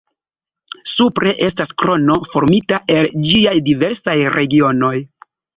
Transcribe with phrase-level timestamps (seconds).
[0.93, 4.95] Supre estas krono formita el ĝiaj diversaj regionoj.